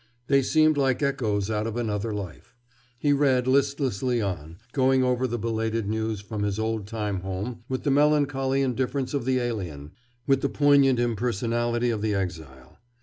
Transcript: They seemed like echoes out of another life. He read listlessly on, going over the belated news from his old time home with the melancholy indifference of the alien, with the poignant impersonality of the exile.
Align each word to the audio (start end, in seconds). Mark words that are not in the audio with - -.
They 0.25 0.41
seemed 0.41 0.77
like 0.77 1.03
echoes 1.03 1.51
out 1.51 1.67
of 1.67 1.77
another 1.77 2.11
life. 2.11 2.55
He 2.97 3.13
read 3.13 3.45
listlessly 3.45 4.19
on, 4.19 4.57
going 4.73 5.03
over 5.03 5.27
the 5.27 5.37
belated 5.37 5.87
news 5.87 6.21
from 6.21 6.41
his 6.41 6.57
old 6.57 6.87
time 6.87 7.19
home 7.19 7.63
with 7.69 7.83
the 7.83 7.91
melancholy 7.91 8.63
indifference 8.63 9.13
of 9.13 9.25
the 9.25 9.37
alien, 9.37 9.91
with 10.25 10.41
the 10.41 10.49
poignant 10.49 10.97
impersonality 10.97 11.91
of 11.91 12.01
the 12.01 12.15
exile. 12.15 12.79